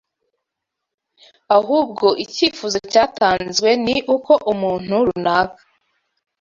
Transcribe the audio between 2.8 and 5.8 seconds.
cyatanzwe ni uko umuntu runaka